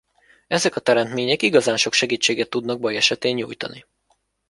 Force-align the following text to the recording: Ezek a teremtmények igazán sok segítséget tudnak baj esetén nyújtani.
Ezek 0.47 0.75
a 0.75 0.79
teremtmények 0.79 1.41
igazán 1.41 1.77
sok 1.77 1.93
segítséget 1.93 2.49
tudnak 2.49 2.79
baj 2.79 2.95
esetén 2.95 3.35
nyújtani. 3.35 3.85